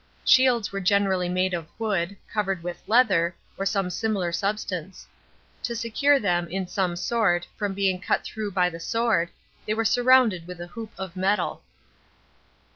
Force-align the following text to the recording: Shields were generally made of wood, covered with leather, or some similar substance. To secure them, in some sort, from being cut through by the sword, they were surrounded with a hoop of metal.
Shields 0.25 0.71
were 0.71 0.79
generally 0.79 1.29
made 1.29 1.53
of 1.53 1.67
wood, 1.77 2.17
covered 2.27 2.63
with 2.63 2.81
leather, 2.87 3.35
or 3.55 3.67
some 3.67 3.91
similar 3.91 4.31
substance. 4.31 5.05
To 5.61 5.75
secure 5.75 6.19
them, 6.19 6.47
in 6.47 6.65
some 6.65 6.95
sort, 6.95 7.45
from 7.55 7.75
being 7.75 8.01
cut 8.01 8.23
through 8.23 8.49
by 8.49 8.71
the 8.71 8.79
sword, 8.79 9.29
they 9.67 9.75
were 9.75 9.85
surrounded 9.85 10.47
with 10.47 10.59
a 10.59 10.65
hoop 10.65 10.89
of 10.97 11.15
metal. 11.15 11.61